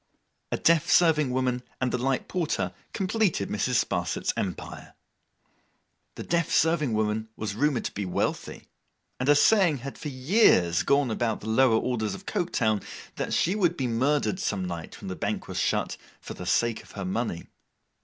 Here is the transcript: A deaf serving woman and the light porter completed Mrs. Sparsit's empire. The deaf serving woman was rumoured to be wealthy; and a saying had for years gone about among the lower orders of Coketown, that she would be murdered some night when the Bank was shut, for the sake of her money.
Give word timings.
A 0.51 0.57
deaf 0.57 0.89
serving 0.89 1.29
woman 1.29 1.61
and 1.79 1.91
the 1.91 1.97
light 1.99 2.27
porter 2.27 2.73
completed 2.91 3.49
Mrs. 3.49 3.85
Sparsit's 3.85 4.33
empire. 4.35 4.95
The 6.15 6.23
deaf 6.23 6.49
serving 6.49 6.93
woman 6.93 7.29
was 7.35 7.53
rumoured 7.53 7.85
to 7.85 7.91
be 7.91 8.05
wealthy; 8.07 8.67
and 9.19 9.29
a 9.29 9.35
saying 9.35 9.77
had 9.85 9.99
for 9.99 10.07
years 10.07 10.81
gone 10.81 11.11
about 11.11 11.43
among 11.43 11.55
the 11.55 11.61
lower 11.67 11.79
orders 11.79 12.15
of 12.15 12.25
Coketown, 12.25 12.81
that 13.17 13.31
she 13.31 13.53
would 13.53 13.77
be 13.77 13.85
murdered 13.85 14.39
some 14.39 14.65
night 14.65 14.99
when 15.01 15.07
the 15.07 15.15
Bank 15.15 15.47
was 15.47 15.59
shut, 15.59 15.97
for 16.19 16.33
the 16.33 16.47
sake 16.47 16.81
of 16.81 16.93
her 16.93 17.05
money. 17.05 17.45